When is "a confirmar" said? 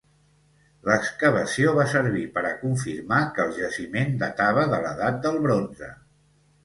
2.51-3.21